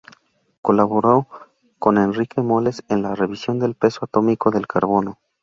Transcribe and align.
Colaboró 0.63 1.27
con 1.77 1.99
Enrique 1.99 2.41
Moles 2.41 2.81
en 2.89 3.03
la 3.03 3.13
revisión 3.13 3.59
del 3.59 3.75
peso 3.75 4.05
atómico 4.05 4.49
del 4.49 4.65
carbono. 4.65 5.19